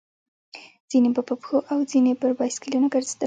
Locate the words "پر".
2.21-2.31